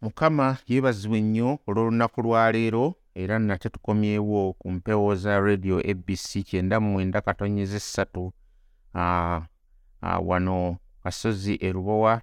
[0.00, 6.92] mukama yeebazibwa ennyo olw'olunaku lwaleero era nate tukomyewo ku mpewo za radio abc kyenda mu
[6.92, 8.32] mwenda katonyeza essatu
[10.28, 12.22] wano kasozi erubowa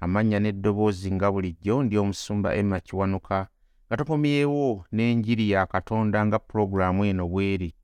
[0.00, 3.48] amannya n'eddoboozi nga bulijjo ndi omusumba emma kiwanuka.
[3.88, 7.74] Nga tukomyewo n'enjiri ya katonda nga pulogulaamu eno bw'eri.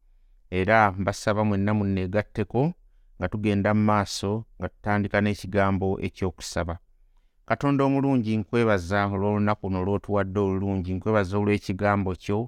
[0.50, 2.72] Era mbasaba mwenna munneegatteko
[3.18, 6.78] nga tugenda mu maaso nga tutandika n'ekigambo ekyokusaba
[7.50, 12.38] katonda omulungi nkwebaza olw'olunaku luno lw'otuwadde olulungi nkwebaza olw'ekigambo kyo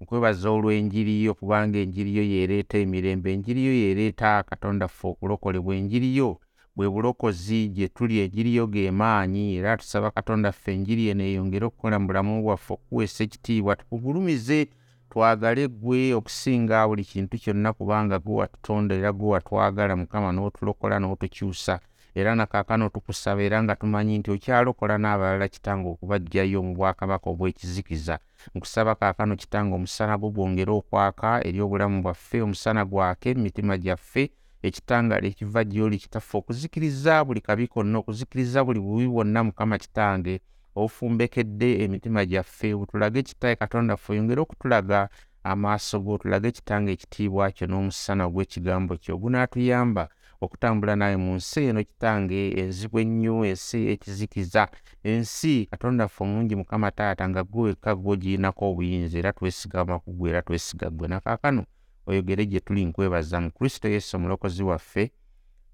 [0.00, 6.08] nkwebaza olw'enjiri yo kubanga enjiri yo yeereeta emirembe enjiri yo yeereeta katonda ffe okulokolebwa enjiri
[6.18, 6.30] yo
[6.76, 11.64] bwe bulokozi gye tuli enjiri yo ge maanyi era tusaba katonda ffe enjiri eno eyongere
[11.66, 14.58] okukola mu bulamu bwaffe okuweesa ekitiibwa tukugulumize
[15.10, 21.74] twagale ggwe okusinga buli kintu kyonna kubanga gwe watutonda era gwe watwagala mukama n'otulokola n'otukyusa
[22.14, 28.18] era nakaakano tukusaba era nga tumanyi nti okyalokola n'abalala kitange okubaggyayo mu bwakabaka obw'ekizikiza.
[28.54, 34.30] Nkusaba kaakano kitange omusana gwo gwongere okwaka eri obulamu bwaffe omusana gwake emitima gyaffe
[34.62, 40.34] ekitangaala ekiva gy'oli kitaffe okuzikiriza buli kabi konna okuzikiriza buli bubi bwonna mukama kitange
[40.76, 45.08] obufumbekedde emitima gyaffe butulage kitae katonda ffe oyongere okutulaga
[45.44, 49.14] amaaso go tulage kitange ekitiibwa kyo n'omusana ogw'ekigambo kyo.
[49.16, 50.08] Ogunaatuyamba
[50.42, 54.62] okutambula naye mu nsi eno kitange enzibu ennyo ensi ekizikiza
[55.04, 60.30] ensi katonda ffe omulungi mukama taata nga gwe wekka gw'ogirinako obuyinza era twesigama ku gwe
[60.30, 61.08] era twesiga ggwe.
[61.08, 61.62] Nakaakano
[62.06, 65.12] oyogere gye tuli nkwebaza mu kristo yesu omulokozi waffe.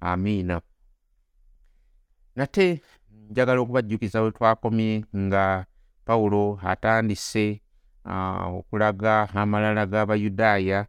[0.01, 0.61] Amiina.
[2.37, 2.81] Nate
[3.31, 5.67] njagala okubajjukiza we twakomye nga
[6.05, 7.61] pawulo atandise
[8.59, 10.87] okulaga amalala g'abayudaaya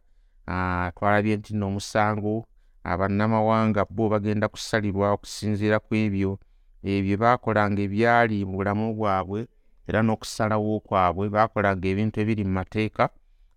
[0.96, 2.46] twalabye nti nno omusango
[2.84, 6.38] abannamawanga bo bagenda kusalirwa okusinziira ku ebyo
[6.82, 9.40] ebyo baakolanga ebyali mu bulamu bwabwe
[9.88, 11.24] era n'okusalawo kwabwe.
[11.34, 13.04] Baakolanga ebintu ebiri mu mateeka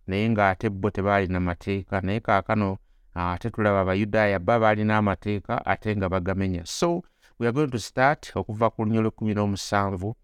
[0.07, 2.01] naye ng'ate bo tebaalina mateeka.
[2.01, 2.77] Naye kaakano
[3.15, 6.65] ate tulaba abayudaaya ba baalina amateeka ate nga bagamenya.
[6.65, 7.03] So
[7.37, 10.15] we are going to start okuva ku lunya lw'ekkumi n'omusanvu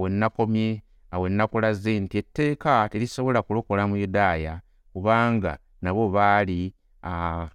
[0.00, 0.82] we nnakomye
[1.20, 4.60] we nnakulaze nti etteeka terisobola kulokola mu yudaaya
[4.92, 6.74] kubanga nabo baali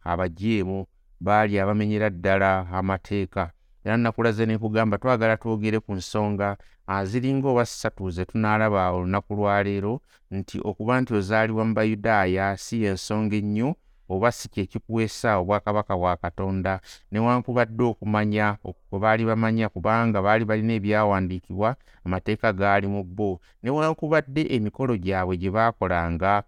[0.03, 0.85] abajeemu
[1.19, 3.51] baali abamenyera ddala amateeka.
[3.85, 6.57] Era nakulaze ne kugamba twagala twogere ku nsonga
[7.03, 13.35] ziringa oba ssatu ze tunaalaba olunaku lwaleero nti okuba nti ozaalibwa mu bayudaaya si y'ensonga
[13.35, 13.75] ennyo
[14.09, 16.79] oba si kye kikuweesa obwakabaka bwa katonda.
[17.11, 18.57] Newankubadde okumanya
[18.89, 21.75] kwe baali bamanya kubanga baali balina ebyawandiikibwa
[22.05, 23.39] amateeka gaali mu bo.
[23.63, 26.43] Newankubadde emikolo gyabwe gye baakolanga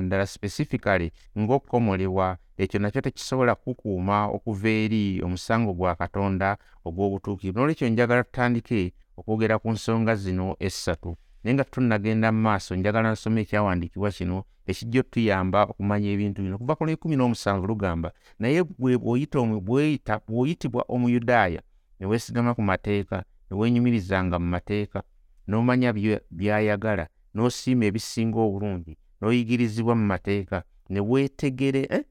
[0.00, 7.58] ndala specifically ng'okukomolebwa ekyo nakyo tekisobola kukuuma okuva eri omusango gwa katonda ogw'obutuukirivu.
[7.58, 11.16] N'olwekyo njagala tutandike okwogera ku nsonga zino essatu.
[11.44, 16.58] Naye nga tunnagenda mu maaso njagala nsoma ekyawandiikibwa kino ekijja otuyamba okumanya ebintu bino.
[16.58, 21.60] Kuva ku lwekumi n'omusanvu lugamba naye bw'oyita bw'oyitibwa omuyudaaya
[22.00, 25.02] ne weesigama ku mateeka ne weenyumirizanga mu mateeka
[25.48, 25.92] n'omanya
[26.30, 32.04] by'ayagala n'osiima ebisinga obulungi n'oyigirizibwa mu mateeka ne weetegere eh?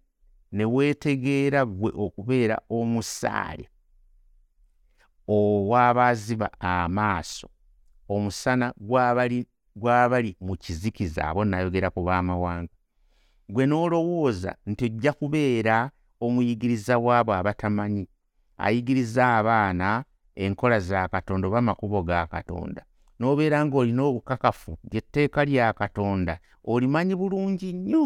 [0.52, 3.66] ne weetegeera ggwe okubeera omusaale
[5.28, 7.48] ow'abaaziba amaaso
[8.10, 12.74] omusana gw'abali gw'abali mu kizikiza abo nayogera ku baamawanga
[13.50, 15.92] gwe n'olowooza nti ojja kubeera
[16.22, 18.04] omuyigiriza w'abo abatamanyi
[18.58, 20.04] ayigiriza abaana
[20.36, 22.82] enkola za katonda oba amakubo ga katonda
[23.20, 26.34] n'obeera ng'olina obukakafu ly'etteeka lya katonda
[26.72, 28.04] olimanyi bulungi nnyo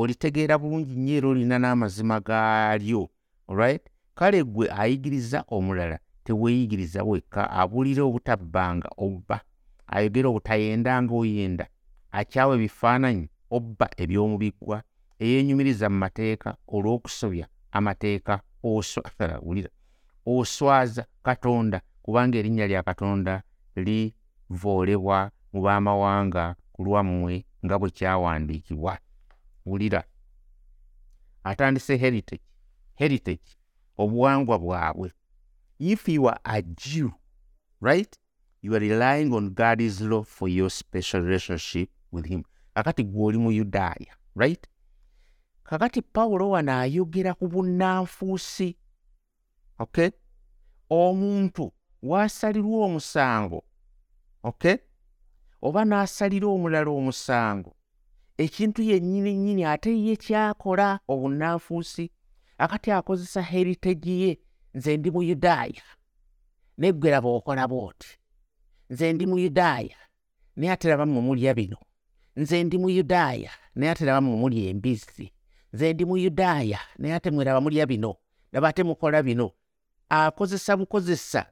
[0.00, 3.02] olitegeera bulungi nnyo era olina n'amazima gaalyo
[3.48, 3.84] olright
[4.14, 9.40] kale ggwe ayigiriza omulala teweeyigiriza wekka abuulira obutabbanga obba.
[9.86, 11.66] Ayogera obutayendanga oyenda.
[12.18, 13.26] Akyawa ebifaananyi
[13.56, 14.78] obba eby'omu biggwa.
[15.22, 18.34] Eyeenyumiriza mu mateeka olw'okusobya amateeka
[19.46, 19.70] wulira
[20.26, 23.42] oswaza katonda kubanga erinnya lya katonda
[24.52, 28.98] livoolebwa mu baamawanga ku lwammwe nga bwe kyawandiikibwa.
[29.66, 30.04] Wulira.
[31.44, 32.42] Atandise heritage
[32.94, 33.56] heritage
[33.96, 35.12] obuwangwa bwabwe.
[35.78, 37.10] If you are a jew
[37.80, 38.18] right
[38.62, 42.44] you are relying on god's law for your special relationship with him.
[42.74, 44.66] Kakati gw'oli mu yudaaya right?
[45.64, 48.76] Kakati pawulo wano ayogera ku bunnanfuusi
[49.78, 50.10] okay?
[50.90, 51.72] Omuntu
[52.02, 53.64] waasalirwa omusango
[54.42, 54.76] okay
[55.62, 57.76] oba n'asalira omulala omusango.
[58.38, 62.10] Ekintu yennyini nnyini ate ye kyakola obunnanfuusi
[62.58, 64.38] akati akozesa heritage ye
[64.74, 65.82] nze ndi muyudaaya
[66.78, 68.18] neggwe raba okola bw'oti.
[68.90, 69.96] Nze ndi muyudaaya
[70.56, 71.76] naye ate laba mmwe mulya bino.
[72.36, 75.32] Nze ndi muyudaaya naye ate laba mmwe mulya embizzi.
[75.72, 78.16] Nze ndi muyudaaya naye ate mweraba mulya bino.
[78.52, 79.50] Laba ate mukola bino.
[80.08, 81.46] Akozesa bukozesa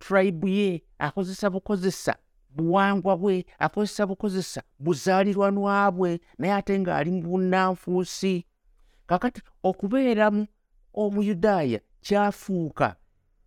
[0.00, 2.16] tribe ye akozesa bukozesa
[2.50, 8.46] buwangwa bwe akozesa bukozesa buzaalirwanwa bwe naye ate ng'ali mu bunnanfuusi.
[9.06, 10.46] Kakati okubeeramu
[10.94, 12.96] omuyudaaya kyafuuka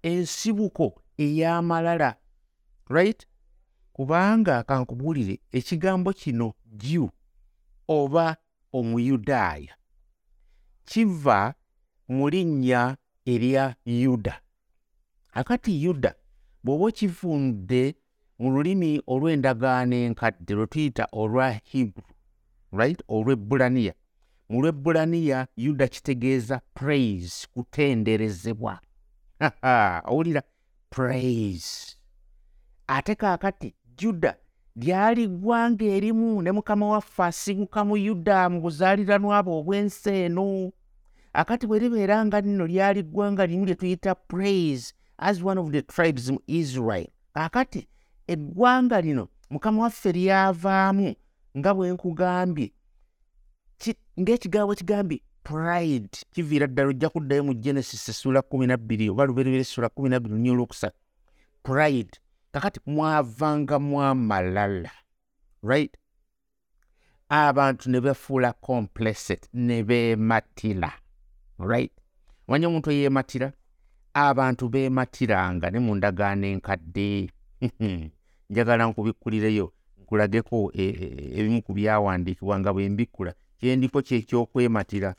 [0.03, 2.15] ensibuko ey'amalala
[2.89, 3.27] right?
[3.93, 7.09] Kubanga kankubuulire ekigambo kino jew
[7.87, 8.37] oba
[8.73, 9.73] omuyudaaya
[10.85, 11.53] kiva
[12.07, 14.41] mu linnya erya yuda.
[15.33, 16.15] Akati yuda
[16.63, 17.95] bw'oba okivunde
[18.39, 22.07] mu lulimi olw'endagaano enkadde lwe tuyita olwa hebrew
[22.71, 22.99] right?
[23.07, 23.93] Olw'ebbulaniya
[24.49, 28.79] mu lw'ebbulaniya yuda kitegeeza praise kutenderezebwa.
[30.05, 30.41] Owulira
[30.89, 31.97] praise.
[32.87, 34.35] Ate kaakati juda
[34.75, 40.71] lyali ggwanga erimu ne mukama waffe asinguka mu yuda mu buzaaliranwa bwe obw'ensi eno.
[41.33, 45.81] Akati bwe libeera nga nno lyali ggwanga limu lye tuyita praise as one of the
[45.81, 47.07] tribes mu israel.
[47.35, 47.87] Kaakati
[48.27, 51.15] eggwanga lino mukama waffe lyavaamu
[51.57, 52.71] nga bwe nkugambye.
[54.19, 59.89] Ng'ekigambo kigambye pride kiviira ddala ojja kuddayo mu genesis essula kumi nabbiri oba luberebera essula
[59.89, 60.97] kumi nabbiri lunyi olwokusatu
[61.63, 62.17] pride
[62.51, 64.91] kakati mwavangamu amalala
[65.63, 65.97] right?
[67.29, 70.91] Abantu ne befuula complacent ne beematira
[71.59, 71.91] right?
[72.47, 73.53] Omanya omuntu eyeematira
[74.13, 77.29] abantu beematiranga ne mu ndagaano enkadde.
[78.49, 80.71] Njagala nkubikkulireyo nkulageko
[81.37, 85.15] ebimu ku byawandiikibwa nga bwe mbikkula kyendiko kyekyokwematira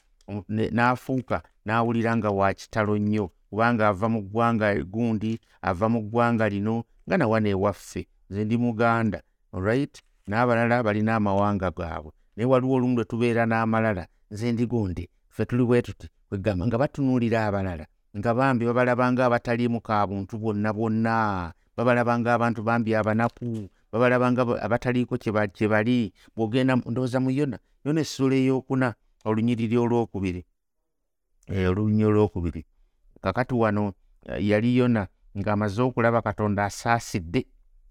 [0.77, 6.85] n'afuuka n'awulira nga wa kitalo nnyo kubanga ava mu ggwanga gundi ava mu ggwanga lino
[7.07, 9.19] nga nawana ewaffe nze ndi muganda
[9.53, 9.95] right?
[10.29, 12.13] N'abalala balina amawanga gaabwe.
[12.37, 14.07] Naye waliwo olumu lwe tubeera n'amalala.
[14.31, 19.81] Nze ndi gundi ffe tuli bwe tuti kwegamba nga batunuulira abalala nga bambi babalabanga abataliimu
[19.81, 27.31] ka buntu bwonna bwonna babalabanga abantu bambi abanaku babalabanga abataliiko kye bali bw'ogenda ndowooza mu
[27.31, 28.95] yona yona essula ey'okuna
[29.25, 30.45] olunyiriri olwokubiri.
[31.49, 32.65] Olunyiri olwokubiri.
[33.23, 33.93] Kakati wano
[34.39, 35.07] yali yona
[35.39, 37.47] ng'amaze okulaba katonda asaasidde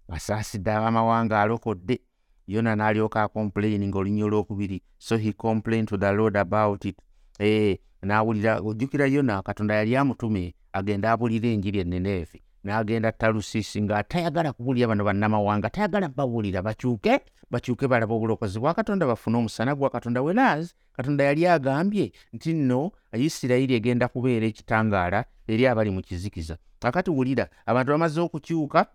[0.07, 1.99] asaasidde abamawanga alokodde
[2.47, 4.81] yona n'alyoka acomplaini ng'olunyiri olwokubiri.
[4.97, 6.97] So he complained to the lord about it.
[7.39, 14.53] Eh, n'awulira ojjukira yona katonda yali amutume agenda abulira enjiri e neneevi n'agenda talusiisi ng'atayagala
[14.53, 17.19] kubuulira bano bannamawanga tayagala babuulira bakyuke
[17.51, 20.21] bakyuke balaba obulokozi bwa katonda bafune omusana gwa katonda.
[20.21, 26.57] Weraz katonda yali agambye nti nno isirayiri egenda kubeera ekitangaala eri abali mu kizikiza.
[26.79, 28.85] Kakati wulira abantu bamaze okukyuka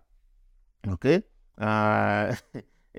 [0.91, 1.19] okay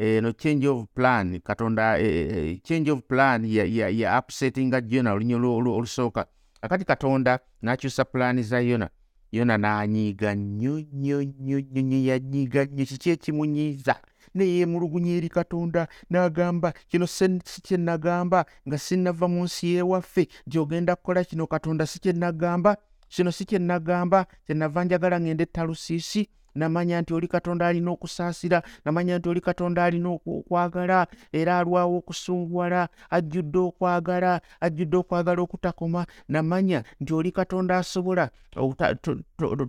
[0.01, 6.27] eno change of plan katonda uh, change of plan ya, upsettinga jona olunyo olusooka
[6.61, 8.89] kakati katonda n'akyusa pulaani za yona.
[9.33, 12.85] Yona n'anyiiga nnyo nnyo nnyo nnyo nnyo yanyiiga nnyo.
[12.85, 13.95] Kiki ekimunyiiza?
[14.35, 17.29] Neyeemulugunya eri katonda n'agamba kino si
[17.63, 20.29] kye nagamba nga sinnava mu nsi y'ewaffe.
[20.47, 22.77] Gy'ogenda kukola kino katonda si kye nagamba
[23.09, 29.19] kino si kye nagamba kyenava njagala ngende talusiisi namanya nti oli katonda alina okusaasira namanya
[29.19, 36.07] nti oli katonda alina okwagala era alwawo okusunguwala ajjudde okwagala ajjudde okwagala okutakoma.
[36.29, 38.31] Namanya nti oli katonda asobola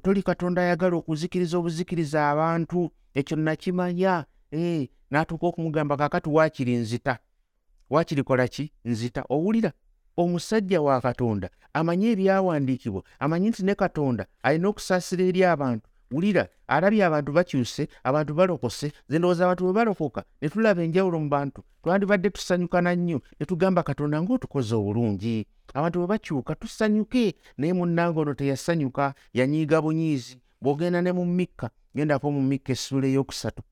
[0.03, 4.25] toli katonda ayagala okuzikiriza obuzikiriza abantu ekyo nakimanya.
[5.11, 7.19] N'atuuka okumugamba kakati waakiri nzita?
[7.89, 8.71] Waakiri kola ki?
[8.85, 9.25] Nzita.
[9.29, 9.71] Owulira
[10.17, 17.05] omusajja wa katonda amanyi ebyawandiikibwa amanyi nti ne katonda alina okusaasira eri abantu wulira alabye
[17.05, 22.29] abantu bakyuse abantu balokose ze ndowooza abantu bwe balokoka ne tulaba enjawulo mu bantu twandibadde
[22.29, 25.47] tusanyukana nnyo ne tugamba katonda ng'otukoze obulungi.
[25.73, 32.31] Abantu bwe bakyuka tusanyuke naye munnange ono teyasanyuka yanyiiga bunyiizi bw'ogenda ne mu mikka gendako
[32.31, 33.63] mu mikka essuula ey'okusatu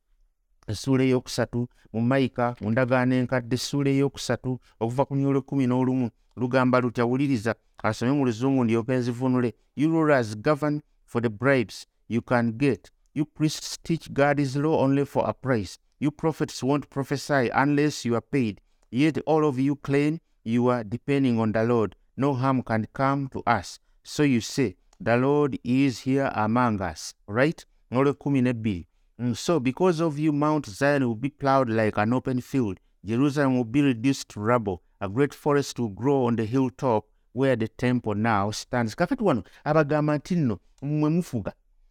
[0.72, 6.08] essuula ey'okusatu mu mayika mu ndagaano enkadde essuula ey'okusatu okuva ku myolo kumi n'olumu
[6.39, 12.22] lugamba lutya wuliriza asome mu luzungu ndyoke nzivunule you rulers govern for the bribes you
[12.22, 12.92] can get.
[13.13, 15.78] You priests teach god's law only for a price.
[16.00, 18.62] You prophets won't prophesy unless you are paid.
[18.92, 21.96] Yet all of you claim you are depending on the lord.
[22.18, 23.80] No harm can come to us.
[24.04, 27.63] So you say the lord is here among us right?
[27.92, 32.80] Mm, so because of you mount zion will be plowed like an open field.
[33.06, 34.82] Jerusalem will be reduced to rubble.
[35.01, 38.96] A great forest will grow on the hilltop where the temple now stands.
[38.96, 40.58] Kakati wano abagamba nti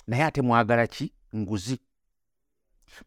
[0.09, 1.12] naye ate mwagala ki?
[1.37, 1.79] Nguzi.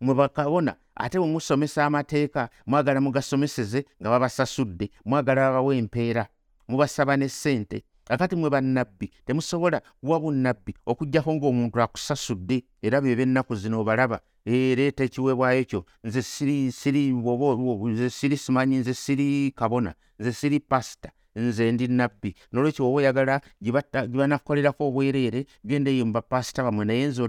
[0.02, 6.28] Mwe bakabona ate bwe musomesa amateeka mwagala mugasomeseze nga babasasudde mwagala babawa empeera
[6.68, 7.84] mubasaba ne ssente.
[8.10, 15.04] Akati mwe bannabbi temusobola kuwa bunnabbi okugjako ng'omuntu akusasudde era bye b'ennaku zino obalaba ereeta
[15.04, 21.72] ekiweebwayo kyo nze siri siri nze siri simanyi nze siri kabona nze siri pasita nze
[21.72, 27.22] ndi nabbi nolwekyo oba oyagala gyebanakukolerako obwereere genda eyo mubapasita bamwe naye nze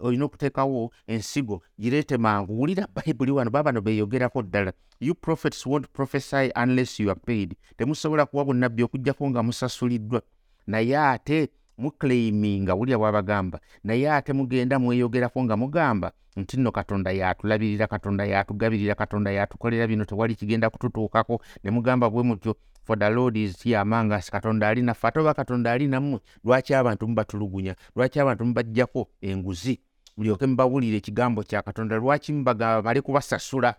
[0.00, 2.52] olina okuteekawo ensigo gireete mangu.
[2.58, 4.72] Wulira bayibuli wano babano beeyogerako ddala.
[5.00, 7.56] You prophets wont prophesy unless you are paid.
[7.76, 10.22] Temusobola kuwa bunnabbi okugjako nga musasuliddwa.
[10.66, 11.48] Naye ate
[11.78, 13.60] muclaiminga wulya bwabagamba.
[13.84, 20.04] Naye ate mugenda mweyogerako nga mugamba nti nno katonda yatulabirira katonda yatugabirira katonda yatukolera bino
[20.04, 21.42] tewali kigenda kututuukako.
[21.64, 24.30] Ne mugamba bwe mutyo for the lord is here among us.
[24.30, 25.06] Katonda ali naffe.
[25.06, 27.74] Ate oba katonda ali nammwe lwaki abantu mubatulugunya?
[27.96, 29.80] Lwaki abantu mubajjako enguzi?
[30.16, 31.96] Mulyoke mubawulire ekigambo kya katonda.
[31.96, 33.74] Lwaki mubagamba bali kubasasula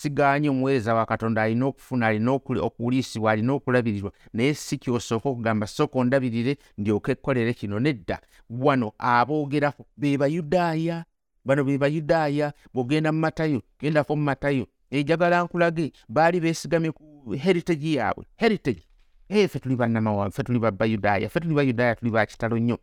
[0.00, 4.12] siganye omuweereza wa katonda alina okufuna alina okuliisibwa alina okulabirirwa.
[4.32, 7.80] Naye si kyosooka okugamba sooka ondabirire ndyoke ekkolere kino.
[7.80, 8.20] Nedda.
[8.50, 11.04] Wano aboogeraku be bayudaaya
[11.44, 14.66] bano be bayudaaya bw'ogenda mu matayo gendako mu matayo.
[14.90, 18.24] Ejagala nkulage baali beesigamye ku heritage yaabwe.
[18.36, 18.82] Heritage.
[19.28, 22.78] Hey, ffe tuli bannamawa ffe tuli babayudaaya ffe tuli bayudaaya tuli bakitalo nnyo.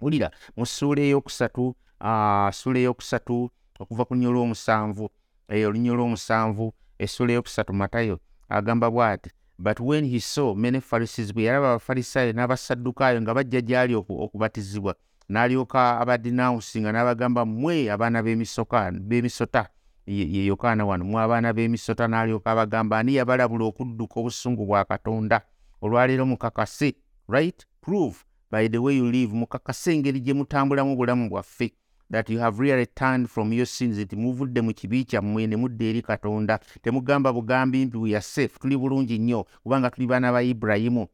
[0.00, 5.10] Wulira mu ssuula eyokusatu uh, ssuula eyokusatu okuva ku nnyo lw'omusanvu
[5.48, 11.42] eyo olunnyo lw'omusanvu essuula eyokusatu matayo agamba bw'ati but when he saw many pharisees bwe
[11.44, 14.94] yalaba abafalisaayo n'abasaddukaayo nga bajja gy'ali okubatizibwa
[15.28, 19.68] n'alyoka abadinawunsinga n'abagamba mmwe abaana b'emisota
[20.06, 25.40] ye yokaana wano mu abaana b'emisota n'alyoka abagamba ani yabalabula okudduka obusungu bwa katonda?
[25.82, 26.94] Olwaleero mukakase
[27.28, 27.66] right?
[27.80, 31.72] Prove by the way you live mukakase engeri gye mutambulamu obulamu bwaffe
[32.12, 33.98] that you have really turned from your sins.
[33.98, 36.60] Nti muvudde mu kibi kyammwe ne mudda eri katonda.
[36.82, 38.58] Temugamba bugambi mpi we are safe.
[38.60, 41.06] Tuli bulungi nnyo kubanga tuli baana ba ibulayimu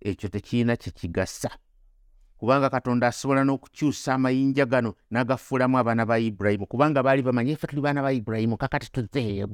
[0.00, 1.50] ekyo tekirina kyekigasa
[2.38, 7.82] kubanga katonda asobola n'okukyusa amayinja gano n'agafuulamu abaana ba ibulayimu kubanga baali bamanyi ffe tuli
[7.82, 9.46] baana ba ibulayimu kakati tuze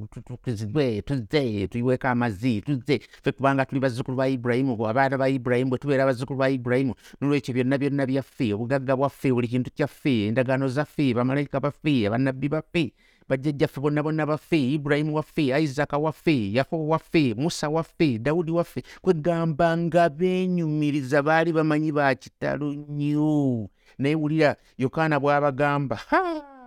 [0.43, 5.79] tuzibwe tuze tuyiweeko amazzi tuze ffe kubanga tuli bazzukulu ba ibulayimu abaana ba ibulayimu bwe
[5.79, 11.13] tubeera bazzukulu ba ibulayimu nolwekyo byonna byonna byaffe obugagga bwaffe buli kintu kyaffe endagaano zaffe
[11.13, 12.93] bamalayika baffe abannabbi baffe
[13.29, 19.77] bajjajjaffe bonna bonna baffe ibulayimu waffe isaaka waffe yakobo waffe musa waffe dawudi waffe kwegamba
[19.77, 23.69] nga beenyumiriza baali bamanyi ba kitalo nnyo.
[23.97, 25.99] Naye wulira yokaana bw'abagamba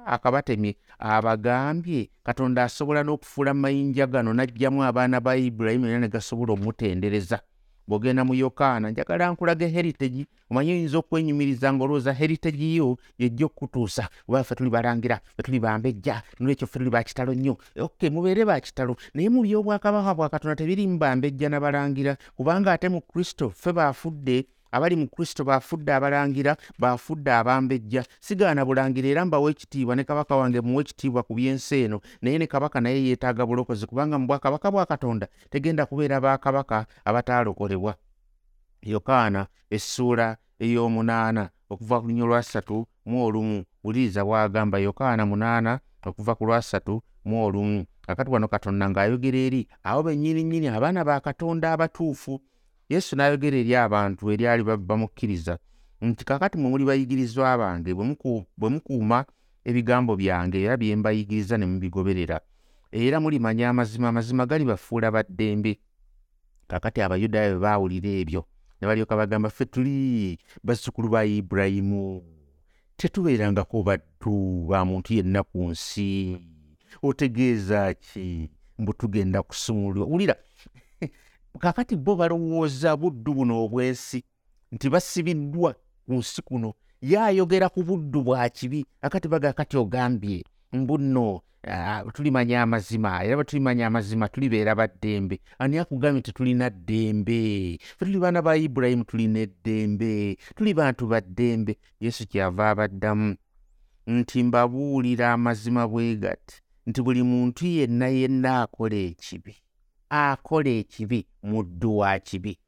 [0.07, 7.41] akabatemye abagambye katonda asobola n'okufuula mayinja gano n'aggyamu abaana ba ibulayimu era ne gasobola omutendereza
[7.89, 14.45] bw'ogenda mu yokaana njagala nkulaga heritage omanyi oyinza okwenyumiriza ngaolowooza heritage yo yejja okukutuusa oba
[14.45, 17.57] ffe tuli balangira fe tuli bambejja nolwekyo ffe tuli bakitalo nnyo.
[17.81, 23.51] Ok mubeere bakitalo naye mu byobwakabaka bwa katonda tebirimu bambejja n'abalangira kubanga ate mu kristo
[23.51, 28.05] ffe baafudde abali mu kristo baafudde abalangira baafudde abambejja.
[28.21, 32.01] Sigaana bulangira era mbawa ekitiibwa ne kabaka wange muwa ekitiibwa ku byensi eno.
[32.23, 37.95] Naye ne kabaka naye yeetaaga bulokozi kubanga mu bwakabaka bwa katonda tegenda kubeera bakabaka abataalokolebwa
[38.83, 43.65] yokaana essuula ey'omunaana okuva ku lunnyo lwasatu mu olumu.
[43.85, 47.85] Wuliriza bw'agamba yokaana munaana okuva ku lwasatu mu olumu.
[48.09, 52.41] Akati wano katonda ng'ayogera eri abo bennyini nnyini abaana ba katonda abatuufu
[52.89, 55.59] yesu n'ayogera eri abantu eryali bamukkiriza
[56.01, 59.19] nti kakati mwe muli bayigirizwa bange bwe mukuuma
[59.69, 62.41] ebigambo byange era bye mbayigiriza ne mubigoberera
[62.93, 65.73] era mulimanya amazima amazima gali bafuula baddembe
[66.69, 68.43] kakati abayudaaya bwe baawulira ebyo
[68.81, 72.23] ne balyoka bagamba ffe tuli bazzukulu ba ibulayimu
[72.97, 76.39] tetubeerangako baddu ba muntu yenna ku nsi
[77.03, 80.37] otegeeza ki mbu tugenda kusumulwa wulira
[81.59, 84.25] kakati bo balowooza buddu buno obwensi
[84.73, 85.75] nti basibiddwa
[86.07, 86.75] ku nsi kuno.
[87.01, 93.25] Ye ayogera ku buddu bwa kibi akati baga kati ogambye mbu nno uh, tulimanya amazima
[93.25, 95.41] era bwe tulimanya amazima tulibeera baddembe.
[95.59, 97.79] Ani akugambye tetulina ddembe?
[97.99, 100.37] Fe tuli baana ba ibulayimu tulina eddembe?
[100.57, 103.37] Tuli bantu baddembe yesu kyava abaddamu
[104.07, 109.55] nti mbabuulira amazima bwe gati nti buli muntu yenna yenna akola ekibi
[110.11, 112.59] akola ekibi muddu wa kibi.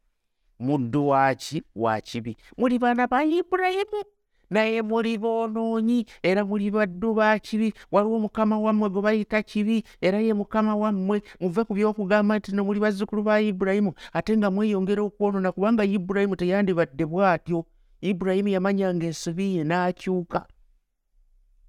[0.58, 2.36] Muddu waki wa kibi.
[2.58, 4.04] Muli baana ba ibulayimu
[4.50, 7.72] naye muli boonoonyi era muli baddu ba kibi.
[7.92, 12.64] Waliwo mukama wammwe gwe bayita kibi era ye mukama wammwe muve ku byokugamba nti no
[12.64, 17.64] muli bazzukulu ba ibulayimu ate nga mweyongera okwonoona kubanga ibulayimu teyandibadde bw'atyo.
[18.00, 20.46] Ibulayimu yamanyanga ensobi ye n'akyuka.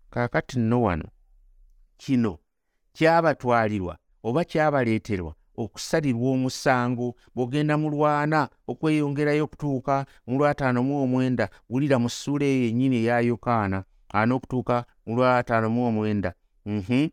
[0.10, 1.06] Kaakati nno wano
[1.98, 2.40] kino
[2.94, 12.00] kyabatwalirwa oba kyabaleeterwa okusalirwa omusango bw'ogenda mu lwana okweyongerayo okutuuka mu lwataano mu omwenda wulira
[12.00, 13.84] mu ssuula eyo yennyini eya yokaana.
[14.28, 16.34] N'okutuuka mu lwataano mu omwenda.
[16.66, 17.10] Mhm.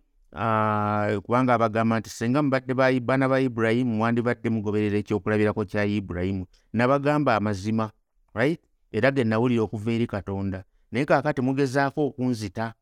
[1.24, 7.90] kubanga abagamba nti senga mubadde baana ba ibulayimu mwandibadde mugoberera ekyokulabirako kya ibulayimu nabagamba amazima
[8.34, 8.60] right?
[8.92, 10.64] Era ge nawulira okuva eri katonda.
[10.92, 12.74] Naye kaakati mugezaako okunzita.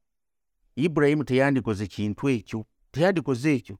[0.76, 3.76] Ibulayimu teyandikoze kintu ekyo teyandikoze ekyo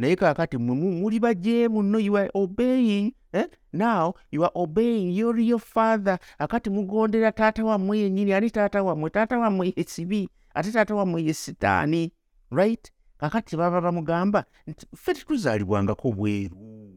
[0.00, 3.46] naye kaakati muli bajeemu nno you are obeying eh?
[3.72, 6.18] now you are obeying your real father.
[6.38, 9.10] Akati mugondera taata wammwe yennyini ani taata wammwe?
[9.10, 12.12] Taata wammwe esibi ate taata wammwe ye sitaani
[12.50, 12.92] right?
[13.18, 16.56] Kakati baba bamugamba nti ffe tetuzaalibwangako bweru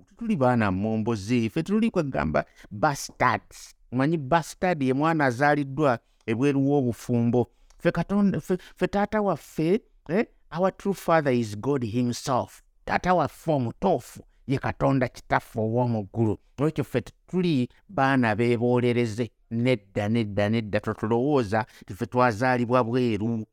[0.10, 3.76] tetuli baana momboze ffe tetuli kwegamba bastards.
[3.92, 7.48] Manyi bastard ye mwana azaaliddwa ebweru w'obufumbo.
[7.78, 10.26] Ffe katonda ffe taata waffe eh?
[10.52, 17.02] our true father is god himself taata waffe omutuufu ye katonda kitaffe ow'omuggulu olwekyo ffe
[17.28, 23.46] tuli baana beeboolereze nedda nedda nedda totulowooza tife twazaalibwa bweru.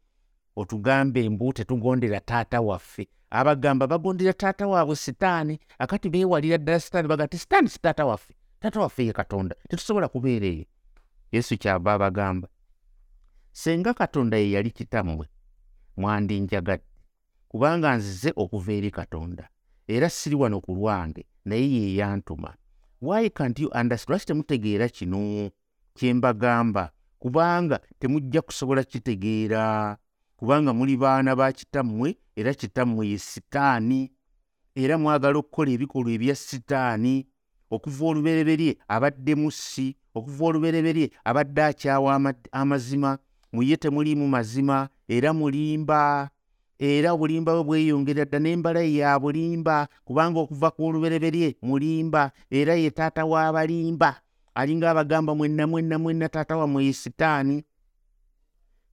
[0.56, 3.08] Otugambe embu tetugondera taata waffe.
[3.30, 8.34] Abagamba bagondera taata waabwe sitaani akati beewalira ddala sitaani baga ti sitaani si taata waffe
[8.60, 10.64] taata waffe ye katonda tetusobola kubeera eyo.
[11.32, 12.48] Yesu kyava abagamba
[13.52, 15.26] senga katonda ye yali kitammwe
[15.96, 16.84] mwandinjagadde
[17.50, 19.44] kubanga nzize okuva eri katonda
[19.88, 22.54] era siri wano ku lwange naye ye yantuma.
[23.02, 24.10] Why can't you understand?
[24.10, 25.50] Lwaki temutegeera kino
[25.94, 26.92] kye mbagamba?
[27.18, 29.96] Kubanga temujja kusobola kitegeera
[30.36, 34.12] kubanga muli baana ba kitammwe era kitammwe ye sitaani.
[34.74, 37.26] Era mwagala okukola ebikolwa ebya sitaani.
[37.70, 43.18] Okuva olubereberye abadde musi okuva olubereberye abadde akyawa amazima.
[43.52, 46.30] Muye temuliimu mazima era mulimba
[46.80, 52.90] era obulimba bwe bweyongera dda n'embala ya bulimba kubanga okuva ku olubereberye mulimba era ye
[52.90, 54.16] taata w'abalimba
[54.54, 57.64] alinga abagamba mwenna mwenna mwenna taata wammwe ye sitaani.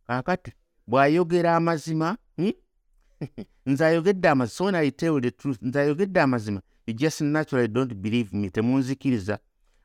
[0.08, 0.52] Kaakati
[0.88, 2.52] bw'ayogera amazima hmm?
[3.65, 6.62] nze ayogedde amazima so I tell the truth nze ayogedde amazima.
[6.88, 8.50] You just naturally don't believe me.
[8.50, 9.39] Temunzikiriza.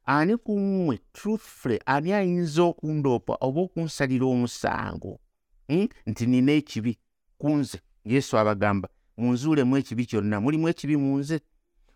[0.05, 5.21] Ani ku mmwe truthfully ani ayinza okundoopa oba okunsalira omusango?
[5.69, 5.89] Hmm?
[6.07, 6.99] nti nina ekibi
[7.39, 10.41] kunze yesu abagamba munzuulemu ekibi kyonna.
[10.41, 11.41] Mulimu ekibi mu nze?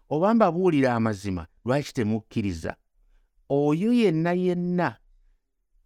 [0.08, 2.76] Oba mbabuulira amazima lwaki temukkiriza?
[3.48, 4.96] Oyo yenna yenna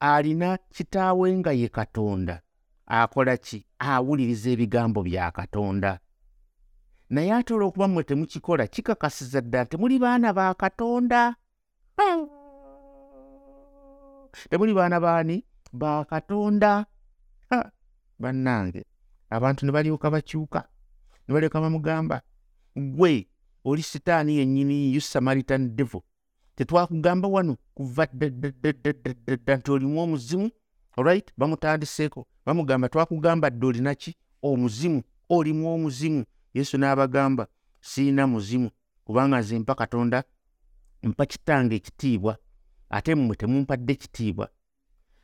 [0.01, 2.43] alina kitaawe nga ye katonda.
[2.87, 3.67] Akola ki?
[3.79, 6.01] Awuliriza ebigambo bya katonda.
[7.11, 11.37] Naye ate olw'okuba mmwe temukikola kikakasiza ddala temuli baana ba katonda.
[14.51, 15.45] Temuli baana baani?
[15.73, 16.87] Ba katonda.
[18.19, 18.85] Bannange
[19.31, 20.69] abantu ne balyoka bakyuka
[21.29, 22.23] ne balyoka bamugamba
[22.77, 23.27] gwe
[23.65, 26.01] oli sitaani yennyini you samaritan devil.
[26.57, 30.51] Tetwakugamba wano kuva ddadda nti olimu omuzimu
[30.97, 36.25] olright bamutandiseeko bamugamba twakugamba dde olinaki omuzimu olimu omuzimu.
[36.55, 37.47] Yesu n'abagamba
[37.81, 38.71] siina muzimu
[39.05, 40.25] kubanga nze mpa katonda
[41.03, 42.37] mpa kitange ekitiibwa
[42.91, 44.49] ate mmwe temumpadde kitiibwa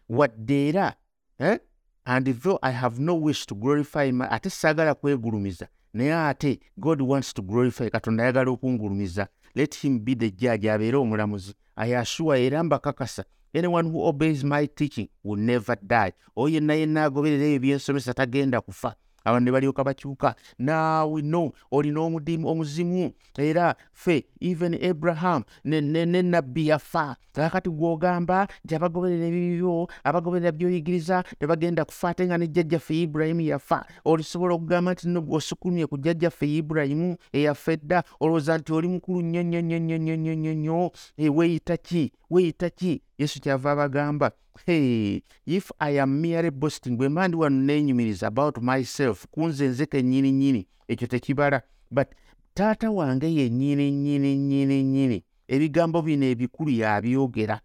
[0.08, 0.96] wadde era
[1.38, 1.60] eh?
[2.06, 5.68] And though i have no wish to glorify my ate saagala kwegulumiza.
[5.94, 9.28] Naye ate god wants to glorify katonda ayagala okungulumiza.
[9.54, 11.54] Let him be the judge abeere omulamuzi.
[11.76, 16.12] Ayashuwa era mbakakasa anyone who obeys my teaching will never die.
[16.36, 18.94] Oyo yenna yenna agoberera ebyo byensomesa tagenda kufa
[19.26, 27.16] abantu ne balyoka bakyuka naawe no olina omuzimu era ffe even abraham ne nabbi yafa
[27.32, 33.84] kakati gwogamba nti abagoberera ebibyo abagoberera byoyigiriza tebagenda kufa ate nga ne jjajjaffe ibulayimu yafa
[34.04, 39.42] olisobola okugamba nti no gweosukulumye ku jjajjaffe ibulayimu eyafa edda olowooza nti oli mukulu nnyo
[39.42, 40.90] nnyo nnyo nnyo nnyo nnyo nnyo
[41.36, 43.02] weeyita ki weeyita ki?
[43.18, 44.32] Yesu kyava abagamba
[44.66, 49.86] hey if i am merely boasting bwe mba ndi wano neenyumiriza about myself kunze nze
[49.86, 51.62] kennyini nnyini ekyo tekibala.
[51.90, 52.08] But
[52.54, 57.60] taata wange yennyini nnyini nnyini nnyini ebigambo bino ebikulu yabyogera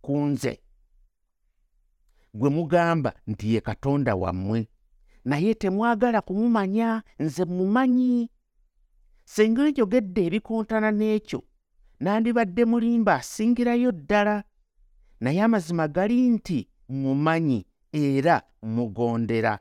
[0.00, 0.58] ku nze
[2.34, 4.68] gwe mugamba nti ye katonda wammwe
[5.24, 8.30] naye temwagala kumumanya nze mumanyi
[9.24, 11.40] senga njogedde ebikontana n'ekyo
[12.02, 14.44] nandibadde mulimba asingirayo ddala.
[15.20, 19.58] Naye amazima gali nti mumanyi era mugondera.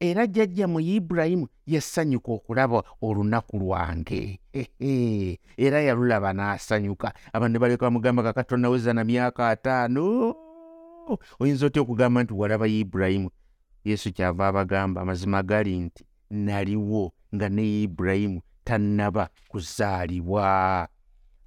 [0.00, 4.40] Era jjajja mu ibulayimu yasanyuka okulaba olunaku lwange.
[5.56, 7.12] Era yalulaba n'asanyuka.
[7.32, 10.34] Abantu ne baleka bamugamba kakatonnaweza na myaka ataano.
[11.40, 13.30] Oyinza otya okugamba nti walaba ibulayimu
[13.84, 20.88] yesu kyava abagamba amazima gali nti naliwo nga ne ibulayimu tannaba kuzaalibwa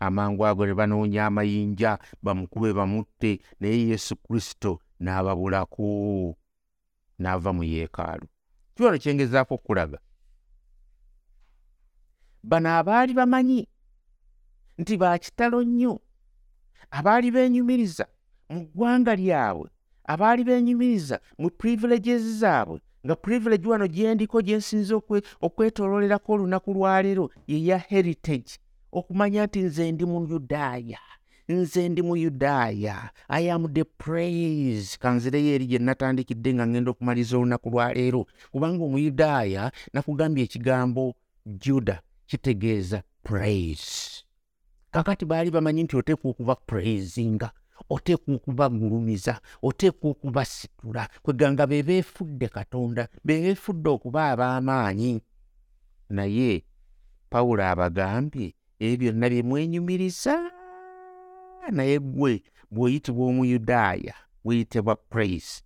[0.06, 6.36] amangu ago ne banoonya amayinja bamukube bamutte naye yesu kristo n'ababulaku
[7.20, 8.28] n'ava mu yeekaalu.
[8.76, 10.00] Kiwano kyengezaako okulaga
[12.44, 13.68] bano abaali bamanyi
[14.78, 16.02] nti bakitalo nnyo
[16.92, 18.06] abaali beenyumiriza
[18.50, 19.70] mu ggwanga lyabwe
[20.04, 24.96] abaali beenyumiriza mu privileges zaabwe nga privilege wano gyendiko gye nsinza
[25.42, 28.54] okwetoololerako olunaku lwaleero yeya heritage
[29.00, 31.02] okumanya nti nze ndi mu yudaaya
[31.50, 34.98] nze ndi mu yudaaya i am the praise.
[34.98, 43.04] Kanzireyo eri gye natandikidde nga ngenda okumaliza olunaku lwaleero kubanga omuyudaaya nakugambye ekigambo juda kitegeeza
[43.24, 44.24] praise.
[44.92, 47.52] Kakati baali bamanyi nti oteekwa okuba praisinga
[47.90, 55.22] oteekwa okubagulumiza oteekwa okubasitula kweganga be beefudde katonda be beefudde okuba ab'amaanyi
[56.10, 56.64] naye
[57.30, 58.54] pawulo abagambye
[58.90, 60.36] ebyo byonna bye mwenyumiriza
[61.72, 62.34] naye gwe
[62.72, 64.16] bw'oyitibwa omuyudaaya
[64.46, 65.64] weyitibwa praise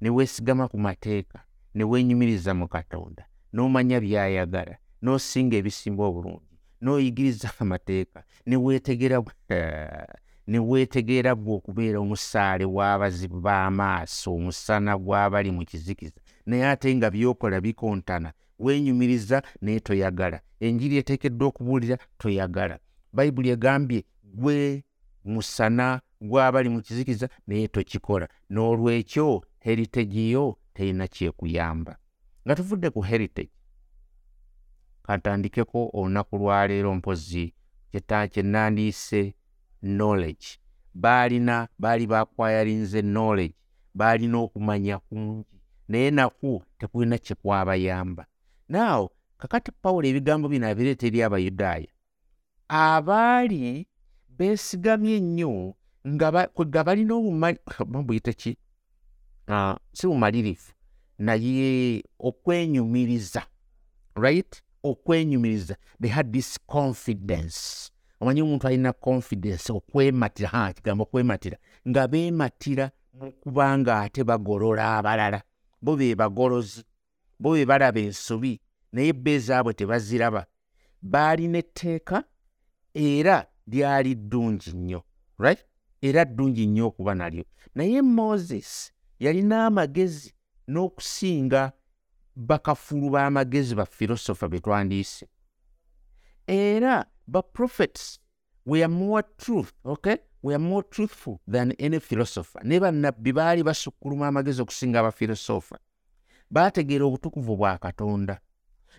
[0.00, 1.38] ne weesigama ku mateeka
[1.74, 9.18] ne weenyumiriza mu katonda n'omanya by'ayagala n'osinga ebisimba obulungi n'oyigiriza amateeka ne weetegera
[10.50, 17.56] ne weetegeera gwe okubeera omusaale w'abazibu b'amaaso omusana gw'abali mu kizikiza naye ate nga by'okola
[17.60, 20.40] bikontana weenyumiriza naye toyagala.
[20.60, 22.78] Enjiri eteekeddwa okubuulira toyagala.
[23.12, 24.84] Bayibuli egambye gwe
[25.24, 28.28] musana gw'abali mu kizikiza naye tokikola.
[28.50, 31.98] N'olwekyo heritage yo terina kyekuyamba.
[32.46, 33.50] Nga tuvudde ku heritage
[35.02, 37.54] katandikeko olunaku lwaleero mpozi
[38.30, 39.34] kyenandiise
[39.80, 40.46] knowledge.
[40.94, 43.54] Baalina baali bakwayalinze knowledge
[43.94, 45.60] baalina okumanya kungi.
[45.88, 48.26] Naye naku tekulina kyekwabayamba
[48.68, 51.90] naawo kakati pawulo ebigambo bino abireeta eri abayudaaya.
[52.68, 53.86] Abaali
[54.28, 55.74] beesigamye ennyo
[56.06, 58.56] nga balina obumabuyite ki?
[59.48, 60.72] Ah, si bumalirivu.
[61.18, 63.42] Naye okwenyumiriza
[64.18, 64.62] right?
[64.82, 65.76] Okwenyumiriza.
[66.00, 67.90] They had this confidence.
[68.20, 75.42] Omanyi omuntu alina confidence okwematira kigambo okwematira nga beematira mukubanga ate bagolola abalala.
[75.82, 76.84] Bo be bagolozi
[77.38, 78.60] bo be balaba ensobi
[78.92, 80.46] naye bba ezaabwe tebaziraba.
[81.02, 82.24] Baalina etteeka
[82.94, 85.02] era lyali ddungi nnyo
[85.38, 85.64] right?
[86.02, 87.44] Era ddungi nnyo okuba nalyo.
[87.74, 90.32] Naye moses yalina amagezi
[90.68, 91.72] n'okusinga
[92.36, 95.26] bakafulu b'amagezi ba filosofa be twandiise.
[96.46, 98.20] Era ba prophets
[98.66, 100.16] we are more truth okay?
[100.42, 102.60] We are more truthful than any philosopher.
[102.64, 105.78] Ne bannabbi baali basukkuluma amagezi okusinga abafilosofa
[106.50, 108.40] baategeera obutukuvu bwa katonda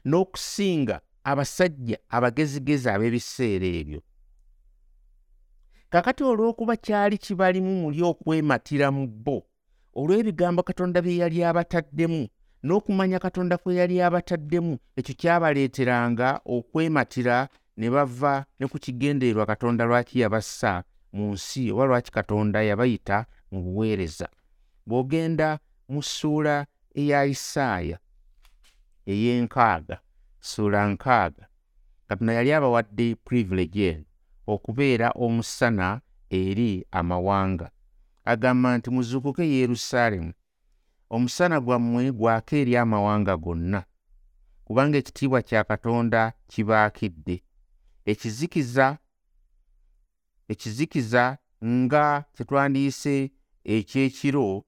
[0.06, 4.02] n'okusinga abasajja abagezigezi ab'ebiseera ebyo.
[5.90, 9.38] Kakati olw'okuba kyali kibalimu muli okwematira mu bo
[10.00, 12.28] olw'ebigambo katonda bye yali abataddemu
[12.64, 20.20] n'okumanya katonda kwe yali abataddemu ekyo kyabaleeteranga okwematira ne bava ne ku kigendererwa katonda lwaki
[20.20, 20.84] yabassa
[21.14, 24.28] mu nsi oba lwaki katonda yabayita mu buweereza.
[24.88, 25.60] Bw'ogenda
[25.90, 27.98] mu ssuula eya isaaya
[29.06, 29.98] ey'enkaaga
[30.42, 31.48] ssuula nkaaga
[32.08, 34.06] katonda yali abawadde privilege eno
[34.48, 37.72] okubeera omusana eri amawanga.
[38.26, 40.34] Agamba nti muzuukuke yerusaalemu
[41.10, 43.84] omusana gwammwe gwaka eri amawanga gonna
[44.66, 47.44] kubanga ekitiibwa kya katonda kibaakidde.
[48.06, 48.98] Ekizikiza
[50.48, 53.32] ekizikiza nga kyetwandiise
[53.64, 54.66] ekyekiro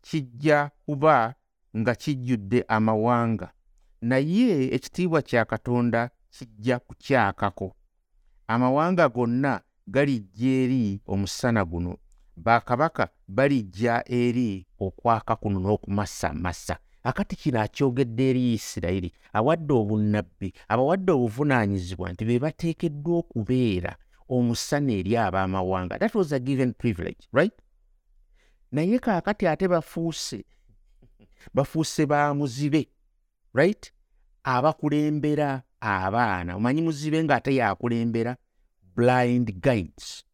[0.00, 1.34] kijja kuba
[1.78, 3.52] nga kijjudde amawanga.
[4.00, 7.76] Naye ekitiibwa kya katonda kijja kukyakako.
[8.46, 11.96] Amawanga gonna galijja eri omusana guno.
[12.36, 16.78] Bakabaka balijja eri okwaka kuno n'okumasamasa.
[17.02, 23.96] Akati kino akyogedde eri isirayiri awadde obunnabbi abawadde obuvunaanyizibwa nti be bateekeddwa okubeera
[24.28, 27.54] omusana eri ab'amawanga that was a given privilege right?
[28.72, 30.44] Naye kaakati ate bafuuse
[31.54, 32.88] bafuuse ba muzibe
[33.54, 33.92] right?
[34.44, 38.36] Abakulembera abaana omanyi muzibe ng'ate yakulembera
[38.96, 40.24] blind guides.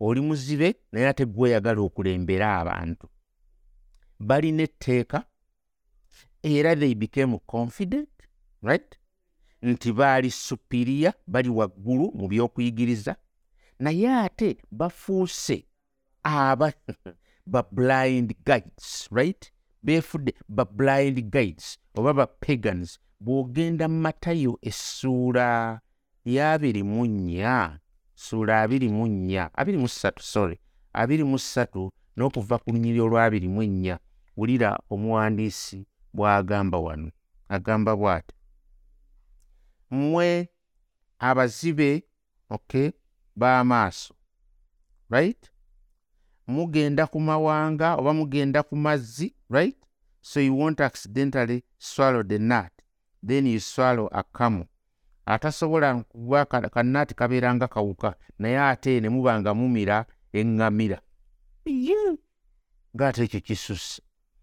[0.00, 3.08] Oli muzibe naye ate gweyagala okulembera abantu.
[4.18, 5.24] Balina etteeka
[6.42, 8.08] era they became confident
[8.62, 8.96] right?
[9.62, 13.16] Nti baali supiriya bali waggulu mu by'okuyigiriza.
[13.78, 15.64] Naye ate bafuuse
[16.22, 16.72] aba
[17.52, 25.80] ba blind guides right beefudde ba blind guides oba ba pagans bw'ogenda mu matayo essuula
[26.24, 27.80] y'abiri mu nnya
[28.14, 30.56] ssuula abiri mu nnya abiri mu ssatu sorry
[30.92, 33.96] abiri mu ssatu n'okuva ku lunyiri olwabiri mu ennya
[34.36, 37.08] wulira omuwandiisi bw'agamba wano
[37.48, 38.34] agamba bw'ati
[39.90, 40.48] mmwe
[41.18, 42.04] abazibe
[42.50, 42.92] okay
[43.36, 44.14] b'amaaso
[45.10, 45.50] right
[46.50, 49.76] mugenda ku mawanga oba mugenda ku mazzi right?
[50.22, 52.72] So you won't accidentally swallow the nut.
[53.22, 54.66] Then you swallow a camel.
[55.26, 60.98] Atasobola kuba kannaati kabeeranga kawuka naye ate ne muba nga mumira eŋŋamira.
[62.96, 64.02] Ng'ate ekyo kisusse.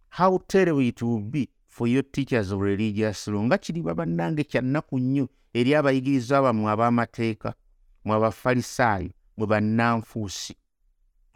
[0.10, 3.44] How terrible it will be for your teachers of religious law.
[3.44, 7.54] Nga kiriba bannange kyannaku nnyo eri abayigiriza bammwe ab'amateeka
[8.06, 10.56] mwe abafalisaayo mwe bannanfuusi.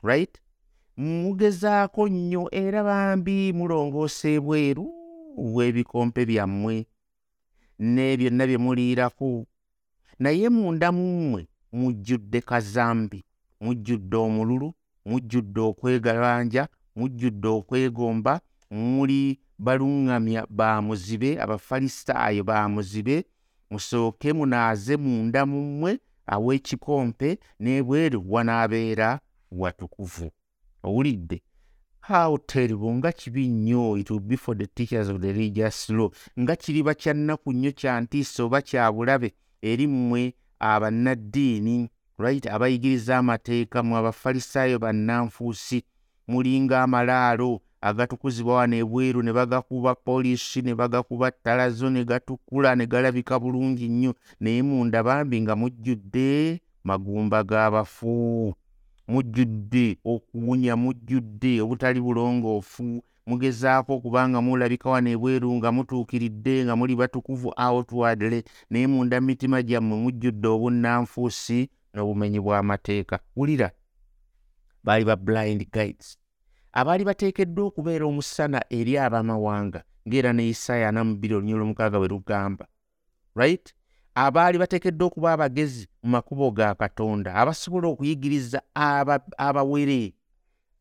[0.04, 0.41] Right
[1.02, 4.86] mugezaako nnyo era bambi mulongoosa ebweru
[5.54, 6.76] w'ebikompe byammwe
[7.94, 9.30] n'ebyonna bye muliirako.
[10.22, 11.42] Naye munda mu mmwe
[11.74, 13.20] mujjudde kazambi
[13.64, 14.68] mujjudde omululu
[15.10, 16.64] mujjudde okwegalanja
[16.98, 18.34] mujjudde okwegomba
[18.70, 23.16] muli baluŋŋamya ba muzibe abafalisaayo ba muzibe
[23.72, 25.92] musooke munaaze munda mu mmwe
[26.34, 27.30] aw'ekikompe
[27.62, 29.10] n'ebweru wanaabeera
[29.52, 30.28] watukuvu
[30.84, 31.42] owulidde
[32.02, 32.94] how terrible.
[32.94, 36.10] Nga kibi nnyo it will be for the teachers of the religious law.
[36.40, 43.84] Nga kiriba kyannaku nnyo kya ntiisa oba kya bulabe eri mmwe abannaddiini right abayigiriza amateeka
[43.84, 45.84] mu abafalisaayo bannanfuusi.
[46.28, 53.40] Mulinga amalaalo agatukuzibwa wano ebweru ne bagakuba poliisi ne bagakuba ttalazo ne gatukula ne galabika
[53.40, 54.14] bulungi nnyo.
[54.40, 58.54] Naye munda bambi nga mujjudde magumba g'abafu
[59.08, 67.54] mujjudde okuwunya mujjudde obutali bulongoofu mugezaako okubanga mulabika wano ebweru nga mutuukiridde nga muli batukuvu
[67.58, 73.20] outwardly naye munda mitima gyammwe mujjudde obunnanfuusi n'obumenyi bw'amateeka.
[73.36, 73.72] Wulira
[74.84, 76.18] baali ba blind guides.
[76.74, 82.66] Abaali bateekeddwa okubeera omusana eri abamawanga ng'era ne isaaya anamubbiri olunyiro lwomukaaga bwe lugamba.
[83.36, 83.74] Right
[84.16, 88.62] abaali bateekeddwa okuba abagezi mu makubo ga katonda abasobola okuyigiriza
[89.38, 90.14] abawere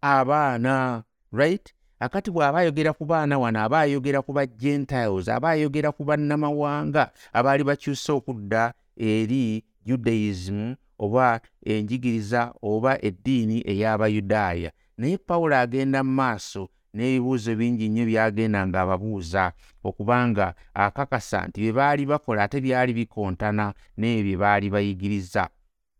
[0.02, 1.74] abaana right?
[2.00, 7.12] Akati bw'aba ayogera ku baana wano aba ayogera ku ba gentiles aba ayogera ku bannamawanga
[7.32, 14.72] abaali bakyuse okudda eri judaism oba enjigiriza oba eddiini ey'abayudaaya.
[14.96, 19.52] Naye pawulo agenda mu maaso n'ebibuuzo bingi nnyo byagenda ng'ababuuza
[19.88, 23.64] okubanga akakasa nti bye baali bakola ate byali bikontana
[23.98, 25.44] n'ebyo bye baali bayigiriza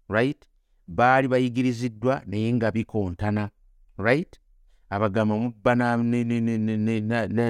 [0.09, 0.40] right?
[0.88, 3.50] Baali bayigiriziddwa naye nga bikontana
[3.98, 4.40] right?
[4.90, 5.74] Abagamba mubba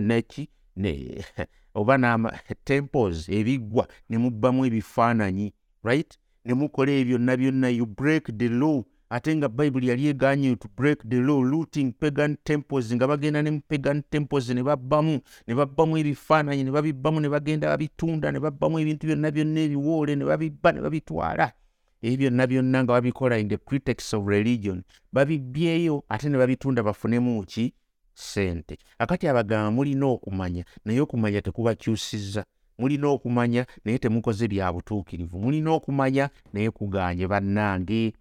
[0.01, 0.49] neki
[1.75, 1.99] oba
[2.65, 6.19] temples ebiggwa ne mubbamu ebifaananyi right?
[6.45, 10.69] Ne mukola ebyo byonna byonna you break the law ate nga bayibuli yali eganye to
[10.77, 15.99] break the law looting pagan temples nga bagenda ne pagan temples ne babbamu ne babbamu
[15.99, 20.81] ebifaananyi ne babibbamu ne bagenda babitunda ne babbamu ebintu byonna byonna ebiwoole ne babibba ne
[20.81, 21.53] babitwala.
[22.03, 24.83] Ebyo byonna byonna nga babikola in the pretext of religion.
[25.13, 27.75] Babibbyeyo ate ne babitunda bafunemu ki?
[28.15, 32.45] Sente akati abagamba mulina okumanya naye okumanya tekubakyusizza
[32.79, 35.39] mulina okumanya naye temukoze bya butuukirivu.
[35.39, 38.13] Mulina okumanya naye kuganye bannange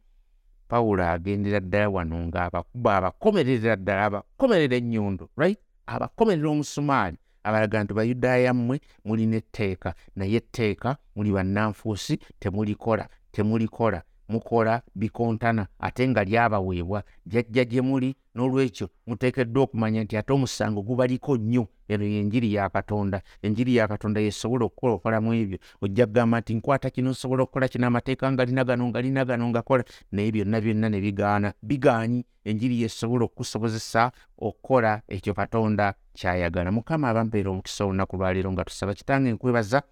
[0.69, 5.59] pawulo agendera ddala wano ng'abakuba abakomerera ddala abakomerera ennyondo right?
[5.85, 14.81] Abakomerera omusumaali abalaga nti bayudaaya mmwe mulina etteeka naye etteeka muli bannanfuusi temulikola temulikola mukola
[14.95, 17.03] bikontana ate nga lyabaweebwa.
[17.25, 23.21] Jjajja gye muli n'olwekyo muteekeddwa okumanya nti ate omusango gubaliko nnyo eno yenjiri ya katonda.
[23.41, 25.57] Enjiri ya katonda yesobola okukola okolamu ebyo.
[25.81, 29.49] Ojja kugamba nti nkwata kino nsobola okukola kino amateeka nga lina gano nga lina gano
[29.49, 31.53] ngakola naye byonna byonna ne bigaana.
[31.61, 32.25] Bigaanyi.
[32.45, 36.71] Enjiri yesobola okukusobozesa okukola ekyo katonda kyayagala.
[36.71, 39.83] Mukama abampeera omukisa olunaku lwaleero nga tusaba kitange nkwebaza.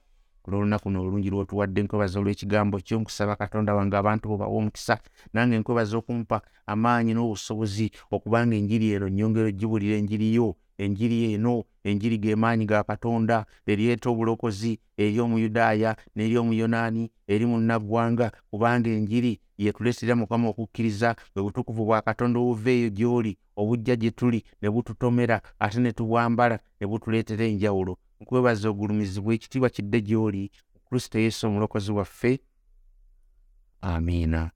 [0.47, 4.95] Olwolunaku n'olungi lwotuwadde nkwebaza olw'ekigambo kyo nkusaba katonda wange abantu bo bawa omukisa.
[5.33, 12.17] Nange nkwebaza okumpa amaanyi n'obusobozi okubanga enjiri eno nyongero gibulira enjiri yo enjiri eno enjiri
[12.17, 20.15] ge maanyi ga katonda eryeta obulokozi eri omuyudaaya n'eri omuyonaani eri munnaggwanga kubanga enjiri yetuleetera
[20.15, 25.79] mukama okukkiriza bwe butukuvu bwa katonda obuva eyo gy'oli obujja gye tuli ne bututomera ate
[25.79, 27.97] ne tubwambala ne butuleetera enjawulo.
[28.21, 30.51] Nkwebaza ogulumizibwa ekitiibwa kidde gy'oli
[30.85, 32.39] kristo yesu omulokozi waffe.
[33.81, 34.51] Amiina